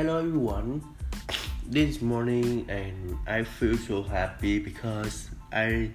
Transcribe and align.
Hello 0.00 0.16
everyone. 0.16 0.80
This 1.66 2.00
morning 2.00 2.64
and 2.70 3.18
I 3.26 3.44
feel 3.44 3.76
so 3.76 4.02
happy 4.02 4.58
because 4.58 5.28
I 5.52 5.90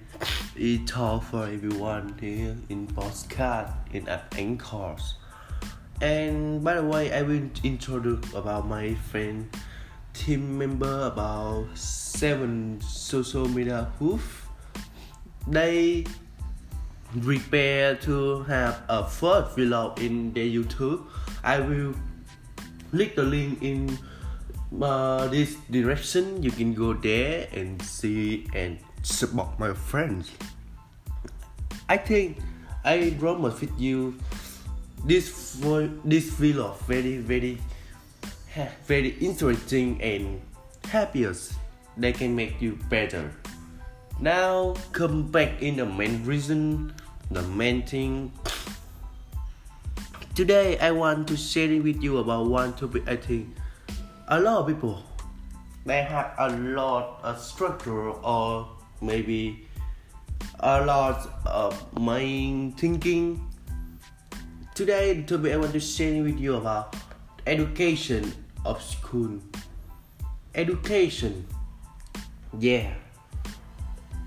eat 0.56 0.86
talk 0.86 1.24
for 1.24 1.42
everyone 1.48 2.16
here 2.20 2.56
in 2.68 2.86
postcard 2.86 3.66
in 3.92 4.06
at 4.06 4.32
Anchors. 4.38 5.14
And 6.00 6.62
by 6.62 6.74
the 6.74 6.84
way, 6.84 7.12
I 7.12 7.22
will 7.22 7.50
introduce 7.64 8.32
about 8.32 8.68
my 8.68 8.94
friend 9.10 9.50
team 10.14 10.56
member 10.56 11.08
about 11.08 11.66
seven 11.74 12.80
social 12.82 13.48
media 13.48 13.90
hoof. 13.98 14.46
They 15.48 16.06
prepare 17.22 17.96
to 18.06 18.44
have 18.44 18.82
a 18.88 19.02
first 19.02 19.56
vlog 19.56 19.98
in 19.98 20.32
their 20.32 20.46
YouTube. 20.46 21.02
I 21.42 21.58
will 21.58 21.92
click 22.96 23.12
the 23.12 23.22
link 23.22 23.60
in 23.60 23.92
uh, 24.80 25.28
this 25.28 25.60
direction. 25.68 26.42
You 26.42 26.50
can 26.50 26.72
go 26.72 26.96
there 26.96 27.44
and 27.52 27.76
see 27.84 28.48
and 28.56 28.80
support 29.04 29.52
my 29.60 29.76
friends. 29.76 30.32
I 31.92 32.00
think 32.00 32.40
I 32.88 33.12
promise 33.20 33.60
with 33.60 33.76
you 33.76 34.16
this 35.04 35.60
this 36.08 36.32
vlog 36.32 36.80
very 36.88 37.20
very 37.20 37.60
very 38.88 39.12
interesting 39.20 40.00
and 40.00 40.40
happiest 40.88 41.54
they 42.00 42.10
can 42.10 42.34
make 42.34 42.58
you 42.58 42.80
better 42.88 43.30
now 44.18 44.74
come 44.96 45.28
back 45.28 45.60
in 45.60 45.76
the 45.76 45.84
main 45.84 46.24
reason 46.24 46.90
the 47.30 47.42
main 47.54 47.84
thing 47.84 48.32
today 50.36 50.78
i 50.80 50.90
want 50.90 51.26
to 51.26 51.34
share 51.34 51.80
with 51.80 52.02
you 52.02 52.18
about 52.18 52.46
one 52.46 52.74
topic 52.74 53.02
i 53.08 53.16
think. 53.16 53.48
A 54.28 54.38
lot 54.38 54.58
of 54.58 54.66
people 54.66 55.02
they 55.86 56.02
have 56.02 56.34
a 56.36 56.50
lot 56.76 57.20
of 57.22 57.40
structure 57.40 58.10
or 58.10 58.68
maybe 59.00 59.66
a 60.60 60.84
lot 60.84 61.40
of 61.46 61.72
mind 61.98 62.76
thinking. 62.76 63.40
Today 64.74 65.14
the 65.14 65.22
topic 65.22 65.52
i 65.52 65.56
want 65.56 65.72
to 65.72 65.80
share 65.80 66.22
with 66.22 66.38
you 66.38 66.56
about 66.56 66.94
education 67.46 68.30
of 68.66 68.82
school. 68.82 69.40
Education. 70.54 71.46
Yeah. 72.58 72.92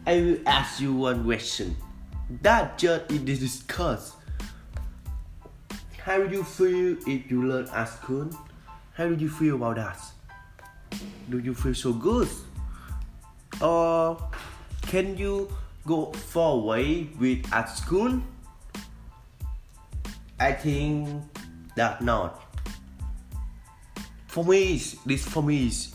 I 0.07 0.15
will 0.15 0.37
ask 0.47 0.81
you 0.81 0.93
one 0.93 1.23
question. 1.23 1.75
That 2.41 2.79
just 2.79 3.11
is 3.11 3.39
discussed. 3.39 4.18
How 6.09 6.17
do 6.25 6.37
you 6.37 6.43
feel 6.43 6.97
if 7.05 7.29
you 7.29 7.45
learn 7.45 7.69
at 7.69 7.85
school? 7.85 8.31
How 8.97 9.09
do 9.09 9.13
you 9.13 9.29
feel 9.29 9.61
about 9.61 9.75
that? 9.75 10.01
Do 11.29 11.37
you 11.37 11.53
feel 11.53 11.75
so 11.75 11.93
good? 11.93 12.27
Or 13.61 14.17
can 14.89 15.15
you 15.17 15.53
go 15.85 16.11
far 16.33 16.53
away 16.55 17.09
with 17.19 17.45
at 17.53 17.69
school? 17.69 18.23
I 20.39 20.53
think 20.53 21.21
that 21.75 22.01
not. 22.01 22.41
For 24.25 24.43
me, 24.43 24.81
this 25.05 25.29
for 25.29 25.43
me 25.43 25.67
is 25.67 25.93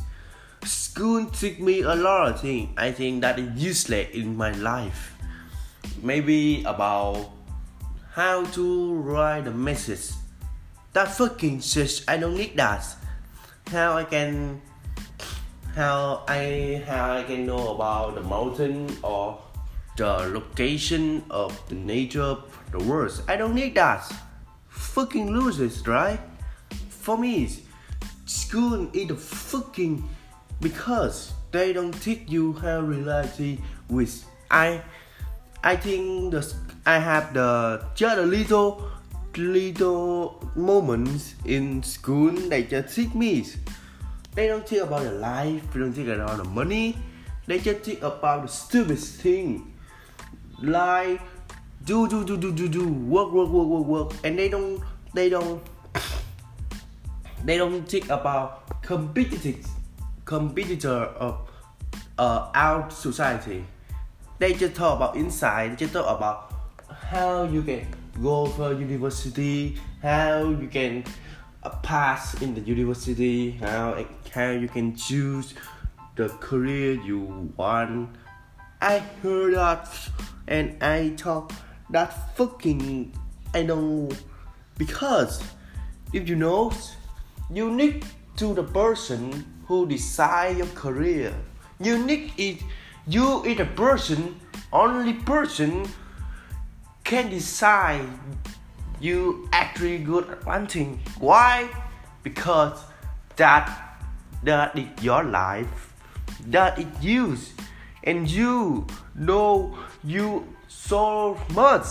school 0.62 1.26
took 1.26 1.58
me 1.58 1.80
a 1.80 1.96
lot 1.96 2.28
of 2.28 2.40
things 2.40 2.70
I 2.76 2.92
think 2.92 3.22
that 3.22 3.40
is 3.40 3.50
useless 3.60 4.14
in 4.14 4.36
my 4.36 4.52
life. 4.52 5.18
Maybe 6.04 6.62
about 6.62 7.34
how 8.14 8.44
to 8.44 8.94
write 8.94 9.44
a 9.48 9.50
message. 9.50 10.14
That 10.92 11.10
fucking 11.16 11.58
shit, 11.60 12.04
I 12.06 12.16
don't 12.16 12.36
need 12.36 12.56
that. 12.56 12.86
How 13.72 13.96
I 13.96 14.04
can 14.04 14.62
how 15.74 16.22
I 16.28 16.80
how 16.86 17.18
I 17.18 17.24
can 17.24 17.44
know 17.44 17.74
about 17.74 18.14
the 18.14 18.22
mountain 18.22 18.86
or 19.02 19.42
the 19.96 20.30
location 20.30 21.24
of 21.28 21.58
the 21.68 21.74
nature 21.74 22.22
of 22.22 22.46
the 22.70 22.78
world. 22.84 23.20
I 23.26 23.34
don't 23.34 23.52
need 23.54 23.74
that. 23.74 24.06
Fucking 24.68 25.32
losers, 25.32 25.84
right? 25.84 26.20
For 26.90 27.18
me, 27.18 27.50
school 28.26 28.90
is 28.92 29.08
the 29.08 29.16
fucking 29.16 30.08
because 30.60 31.32
they 31.50 31.72
don't 31.72 31.90
teach 32.00 32.22
you 32.28 32.52
how 32.52 32.78
reality 32.78 33.58
with 33.88 34.24
I 34.52 34.82
I 35.64 35.76
think 35.76 36.32
the 36.32 36.44
I 36.84 36.98
have 36.98 37.32
the 37.32 37.80
just 37.94 38.18
a 38.18 38.26
little 38.28 38.84
little 39.34 40.44
moments 40.54 41.34
in 41.46 41.82
school 41.82 42.32
they 42.32 42.64
just 42.64 42.94
teach 42.94 43.14
me. 43.14 43.48
They 44.34 44.46
don't 44.46 44.68
think 44.68 44.82
about 44.82 45.04
the 45.04 45.12
life 45.12 45.64
they 45.72 45.80
don't 45.80 45.94
think 45.94 46.08
about 46.08 46.36
the 46.36 46.44
money. 46.44 46.98
They 47.46 47.60
just 47.60 47.80
think 47.80 48.02
about 48.02 48.42
the 48.42 48.48
stupid 48.48 48.98
thing. 48.98 49.72
Like 50.60 51.22
do 51.82 52.08
do 52.08 52.26
do 52.26 52.36
do 52.36 52.52
do 52.52 52.68
do 52.68 52.86
work 52.86 53.32
work 53.32 53.48
work 53.48 53.66
work 53.66 53.86
work. 53.86 54.12
And 54.22 54.38
they 54.38 54.50
don't 54.50 54.84
they 55.14 55.30
don't 55.30 55.64
they 57.42 57.56
don't 57.56 57.88
think 57.88 58.10
about 58.10 58.82
competitive 58.82 59.64
competitor 60.26 61.08
of 61.16 61.48
uh, 62.18 62.50
our 62.52 62.90
society. 62.90 63.64
Just 64.52 64.74
talk 64.74 64.96
about 64.96 65.16
inside. 65.16 65.78
Just 65.78 65.92
talk 65.92 66.04
about 66.04 66.52
how 67.10 67.44
you 67.44 67.62
can 67.62 67.86
go 68.22 68.46
for 68.46 68.72
university, 68.72 69.78
how 70.02 70.50
you 70.50 70.68
can 70.68 71.04
pass 71.82 72.40
in 72.42 72.54
the 72.54 72.60
university, 72.60 73.52
how 73.52 74.04
how 74.32 74.50
you 74.50 74.68
can 74.68 74.94
choose 74.94 75.54
the 76.16 76.28
career 76.44 76.92
you 76.92 77.52
want. 77.56 78.10
I 78.80 78.98
heard 79.22 79.54
that 79.54 79.88
and 80.46 80.76
I 80.82 81.16
thought 81.16 81.52
that 81.90 82.36
fucking 82.36 83.16
I 83.54 83.62
don't 83.62 84.12
because 84.76 85.42
if 86.12 86.28
you 86.28 86.36
know 86.36 86.72
need 87.48 88.04
to 88.36 88.54
the 88.54 88.64
person 88.64 89.44
who 89.66 89.86
decide 89.86 90.58
your 90.58 90.66
career. 90.74 91.32
Unique 91.80 92.32
is 92.36 92.58
you 93.06 93.44
is 93.44 93.60
a 93.60 93.64
person, 93.64 94.40
only 94.72 95.12
person 95.12 95.86
can 97.04 97.28
decide 97.28 98.08
you 99.00 99.48
actually 99.52 99.98
good 99.98 100.28
at 100.30 100.46
one 100.46 100.66
thing. 100.66 101.00
Why? 101.18 101.68
Because 102.22 102.80
that 103.36 103.68
that 104.42 104.78
is 104.78 104.88
your 105.02 105.22
life. 105.24 105.92
That 106.46 106.78
is 106.78 106.86
you. 107.00 107.36
And 108.04 108.28
you 108.28 108.86
know 109.14 109.76
you 110.02 110.48
so 110.68 111.38
much. 111.54 111.86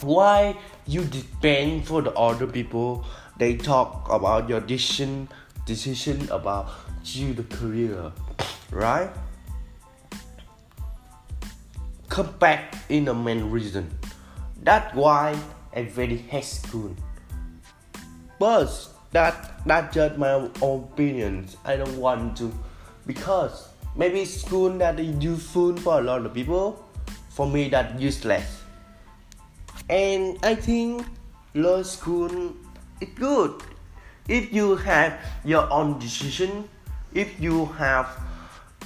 Why 0.00 0.56
you 0.86 1.04
depend 1.04 1.86
for 1.86 2.02
the 2.02 2.12
other 2.12 2.46
people? 2.46 3.04
They 3.38 3.56
talk 3.56 4.08
about 4.10 4.48
your 4.48 4.60
decision 4.60 5.28
decision 5.64 6.28
about 6.30 6.68
you 7.04 7.34
the 7.34 7.44
career 7.44 8.10
right 8.70 9.10
come 12.12 12.30
back 12.38 12.74
in 12.90 13.06
the 13.06 13.14
main 13.14 13.50
reason. 13.50 13.88
That's 14.62 14.94
why 14.94 15.34
i 15.74 15.82
very 15.82 16.18
hate 16.18 16.44
school 16.44 16.94
but 18.38 18.68
that 19.12 19.64
that's 19.64 19.94
just 19.94 20.18
my 20.18 20.32
opinions. 20.60 21.56
I 21.64 21.76
don't 21.76 21.96
want 21.96 22.36
to. 22.38 22.52
Because 23.06 23.68
maybe 23.96 24.26
school 24.26 24.76
that 24.78 25.00
is 25.00 25.24
useful 25.24 25.76
for 25.78 26.00
a 26.00 26.02
lot 26.02 26.26
of 26.26 26.34
people. 26.34 26.84
For 27.30 27.46
me 27.46 27.70
that 27.70 27.98
useless. 27.98 28.60
And 29.88 30.36
i 30.42 30.54
think 30.54 31.06
law 31.54 31.82
school 31.82 32.52
is 33.00 33.08
good. 33.14 33.62
If 34.28 34.52
you 34.52 34.76
have 34.76 35.18
your 35.44 35.64
own 35.72 35.98
decision 35.98 36.68
if 37.14 37.40
you 37.40 37.66
have 37.78 38.08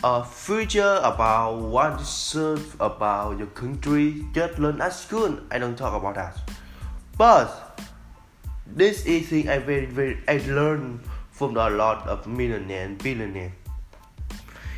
a 0.05 0.25
future 0.25 1.01
about 1.03 1.57
what 1.57 1.99
you 1.99 2.05
serve 2.05 2.77
about 2.81 3.39
your 3.39 3.49
country 3.49 4.25
just 4.33 4.59
learn 4.59 4.81
at 4.81 4.93
school. 4.93 5.39
I 5.51 5.59
don't 5.59 5.77
talk 5.77 5.95
about 5.95 6.15
that. 6.17 6.39
But 7.17 7.81
this 8.67 9.07
is 9.07 9.29
thing 9.29 9.49
i 9.49 9.59
very 9.59 9.87
very 9.87 10.19
i 10.27 10.39
learned 10.49 11.01
from 11.31 11.57
a 11.57 11.71
lot 11.71 12.07
of 12.09 12.27
millionaire 12.27 12.85
and 12.85 12.99
billionaire. 12.99 13.53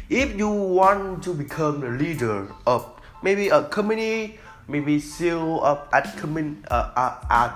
If 0.08 0.36
you 0.36 0.48
want 0.48 1.22
to 1.24 1.34
become 1.34 1.80
the 1.80 1.90
leader 1.90 2.48
of 2.66 2.86
maybe 3.22 3.48
a 3.48 3.64
company 3.64 4.38
maybe 4.68 5.00
CEO 5.00 5.62
of 5.62 5.88
at 5.92 6.16
commun 6.16 6.64
uh, 6.70 6.92
at, 6.96 7.26
at 7.30 7.54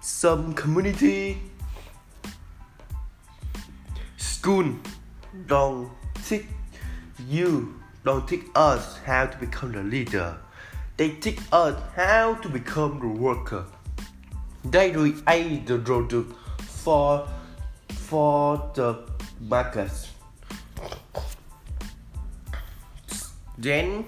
some 0.00 0.54
community 0.54 1.38
school 4.16 4.74
don't 5.46 5.90
teach 6.28 6.46
you 7.28 7.80
don't 8.04 8.28
teach 8.28 8.44
us 8.54 8.98
how 8.98 9.26
to 9.26 9.38
become 9.38 9.72
the 9.72 9.82
leader 9.82 10.36
they 10.96 11.10
teach 11.10 11.40
us 11.52 11.80
how 11.94 12.34
to 12.34 12.48
become 12.48 13.00
the 13.00 13.08
worker 13.26 13.64
they 14.64 14.90
create 14.90 15.66
the 15.66 15.78
product 15.78 16.32
for 16.58 17.26
for 17.88 18.70
the 18.74 19.02
markets. 19.40 20.12
Then 23.58 24.06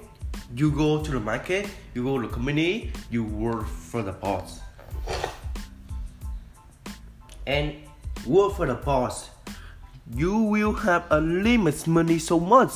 you 0.55 0.71
go 0.71 1.03
to 1.03 1.11
the 1.11 1.21
market, 1.21 1.69
you 1.95 2.05
go 2.05 2.21
to 2.21 2.29
the 2.29 2.33
company, 2.33 2.93
you 3.11 3.25
work 3.25 3.67
for 3.67 4.03
the 4.03 4.13
boss. 4.13 4.61
And 7.47 7.75
work 8.27 8.55
for 8.55 8.67
the 8.67 8.75
boss, 8.75 9.31
you 10.15 10.37
will 10.37 10.73
have 10.73 11.05
a 11.11 11.21
limit 11.21 11.87
money 11.87 12.19
so 12.19 12.41
much. 12.41 12.73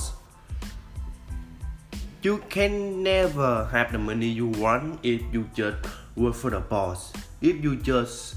You 2.22 2.38
can 2.48 3.02
never 3.02 3.66
have 3.72 3.92
the 3.92 3.98
money 3.98 4.26
you 4.26 4.48
want 4.48 5.00
if 5.02 5.22
you 5.32 5.48
just 5.54 5.78
work 6.14 6.34
for 6.34 6.50
the 6.50 6.60
boss. 6.60 7.12
If 7.40 7.64
you 7.64 7.76
just 7.76 8.36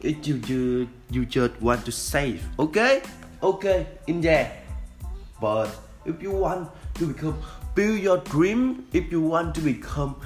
if 0.00 0.26
you 0.26 0.38
just 0.38 0.90
you 1.10 1.26
just 1.26 1.60
want 1.60 1.84
to 1.84 1.92
save, 1.92 2.42
okay? 2.58 3.02
Okay, 3.42 3.86
in 4.06 4.20
there. 4.20 4.52
But 5.40 5.70
if 6.04 6.22
you 6.22 6.32
want 6.32 6.68
to 6.98 7.12
become 7.12 7.38
build 7.74 8.00
your 8.00 8.18
dream, 8.26 8.86
if 8.92 9.12
you 9.12 9.20
want 9.20 9.54
to 9.54 9.60
become 9.60 10.16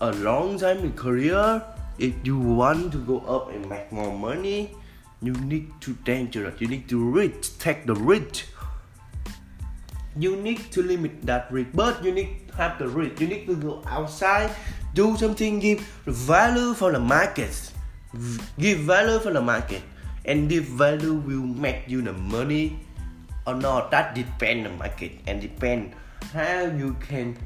a 0.00 0.12
long 0.24 0.58
time 0.58 0.78
in 0.78 0.92
career, 0.94 1.62
if 1.98 2.14
you 2.24 2.38
want 2.38 2.92
to 2.92 2.98
go 2.98 3.20
up 3.26 3.52
and 3.52 3.68
make 3.68 3.90
more 3.92 4.16
money, 4.16 4.72
you 5.22 5.32
need 5.32 5.72
to 5.80 5.94
dangerous. 6.04 6.60
You 6.60 6.68
need 6.68 6.88
to 6.88 7.00
risk, 7.00 7.58
take 7.58 7.86
the 7.86 7.94
risk. 7.94 8.46
You 10.16 10.36
need 10.36 10.72
to 10.72 10.82
limit 10.82 11.24
that 11.26 11.52
risk, 11.52 11.70
but 11.74 12.02
you 12.04 12.12
need 12.12 12.48
to 12.48 12.54
have 12.56 12.78
the 12.78 12.88
risk. 12.88 13.20
You 13.20 13.28
need 13.28 13.46
to 13.46 13.56
go 13.56 13.82
outside, 13.86 14.50
do 14.94 15.16
something, 15.16 15.60
give 15.60 15.80
value 16.06 16.74
for 16.74 16.92
the 16.92 17.00
market. 17.00 17.52
Give 18.58 18.78
value 18.80 19.18
for 19.18 19.32
the 19.32 19.42
market, 19.42 19.82
and 20.24 20.48
this 20.48 20.64
value 20.64 21.14
will 21.14 21.44
make 21.44 21.84
you 21.86 22.00
the 22.00 22.14
money 22.14 22.80
or 23.46 23.54
not. 23.54 23.90
That 23.90 24.14
depend 24.14 24.64
the 24.64 24.70
market 24.70 25.20
and 25.26 25.40
depend 25.40 25.92
how 26.32 26.64
you 26.64 26.96
can 27.00 27.36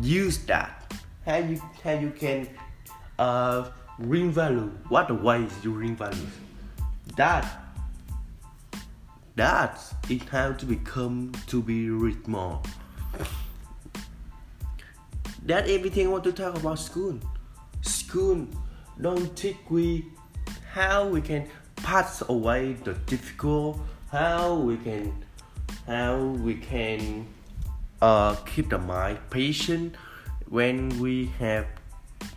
use 0.00 0.38
that. 0.48 0.94
How 1.26 1.44
you 1.44 1.60
how 1.82 1.92
you 1.92 2.08
can 2.10 2.48
uh 3.18 3.68
bring 3.98 4.30
value. 4.30 4.72
What 4.88 5.08
the 5.08 5.14
ways 5.14 5.52
you 5.62 5.72
bring 5.72 5.96
value 5.96 6.24
that 7.16 7.60
that 9.36 9.80
is 10.08 10.22
how 10.30 10.52
to 10.52 10.66
become 10.66 11.32
to 11.48 11.60
be 11.60 11.90
rich 11.90 12.26
more. 12.26 12.60
That 15.44 15.68
everything 15.68 16.06
I 16.06 16.10
want 16.10 16.24
to 16.24 16.32
talk 16.32 16.56
about 16.56 16.78
school. 16.78 17.18
School 17.82 18.46
don't 19.00 19.36
teach 19.36 19.56
we 19.68 20.06
how 20.72 21.08
we 21.08 21.20
can 21.20 21.48
pass 21.76 22.22
away 22.28 22.74
the 22.84 22.94
difficult 23.06 23.78
how 24.10 24.54
we 24.54 24.76
can 24.76 25.12
how 25.86 26.16
we 26.16 26.54
can 26.54 27.26
uh, 28.00 28.34
keep 28.46 28.70
the 28.70 28.78
mind 28.78 29.18
patient 29.30 29.96
when 30.48 30.88
we 31.00 31.26
have 31.38 31.66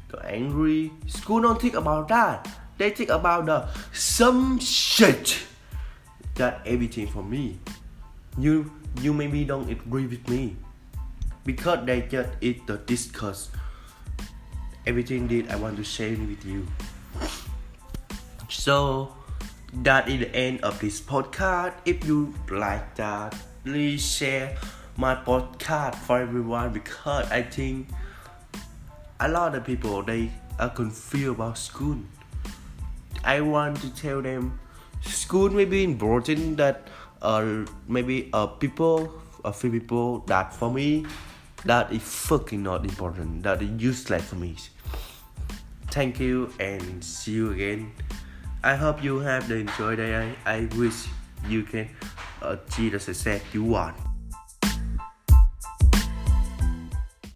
the 0.10 0.20
angry. 0.26 0.92
School 1.06 1.42
don't 1.42 1.62
think 1.62 1.76
about 1.76 2.08
that 2.08 2.48
they 2.78 2.92
think 2.92 3.10
about 3.10 3.46
the 3.46 3.68
some 3.94 4.60
shit 4.60 5.38
that 6.36 6.62
everything 6.66 7.08
for 7.08 7.24
me. 7.24 7.60
You 8.38 8.72
you 9.02 9.14
maybe 9.14 9.46
don't 9.46 9.70
agree 9.70 10.06
with 10.06 10.28
me 10.30 10.56
because 11.46 11.86
they 11.86 12.02
just 12.04 12.30
eat 12.42 12.66
the 12.68 12.78
discuss 12.78 13.50
everything 14.86 15.28
that 15.28 15.52
I 15.52 15.56
want 15.56 15.78
to 15.78 15.84
share 15.84 16.12
with 16.12 16.46
you. 16.46 16.66
So 18.50 19.14
that 19.84 20.08
is 20.08 20.20
the 20.20 20.36
end 20.36 20.62
of 20.62 20.80
this 20.80 21.02
podcast. 21.02 21.74
If 21.86 22.06
you 22.06 22.34
like 22.50 22.96
that, 22.96 23.36
please 23.64 24.02
share 24.02 24.56
my 24.96 25.16
podcast 25.16 25.96
for 25.96 26.20
everyone 26.20 26.74
because 26.74 27.30
I 27.30 27.42
think 27.42 27.90
a 29.20 29.28
lot 29.28 29.56
of 29.56 29.66
people 29.66 30.04
they 30.04 30.32
are 30.60 30.70
confused 30.70 31.36
about 31.36 31.58
school 31.58 31.98
I 33.28 33.42
want 33.42 33.82
to 33.82 33.90
tell 33.94 34.22
them 34.22 34.58
school 35.02 35.50
may 35.50 35.66
be 35.66 35.84
important 35.84 36.56
that 36.58 36.88
uh 37.22 37.66
maybe 37.88 38.30
uh 38.32 38.48
people 38.48 39.12
a 39.44 39.52
few 39.52 39.70
people 39.70 40.20
that 40.28 40.54
for 40.54 40.72
me 40.72 41.06
that 41.66 41.92
is 41.92 42.02
fucking 42.04 42.64
not 42.64 42.86
important 42.86 43.44
that 43.44 43.62
is 43.62 43.70
useless 43.82 44.24
for 44.30 44.36
me. 44.36 44.56
Thank 45.92 46.22
you 46.22 46.54
and 46.60 47.04
see 47.04 47.34
you 47.34 47.52
again. 47.52 47.92
I 48.64 48.76
hope 48.76 49.04
you 49.04 49.20
have 49.20 49.48
the 49.50 49.56
enjoy 49.56 49.98
day 49.98 50.16
i, 50.16 50.56
I 50.56 50.70
wish 50.78 51.08
you 51.50 51.64
can 51.64 51.90
achieve 52.42 52.94
the 52.94 53.00
success 53.00 53.42
you 53.52 53.64
want 53.64 54.07